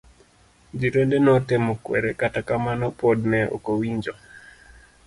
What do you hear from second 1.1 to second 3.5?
notemo kwere kata kamano pod ne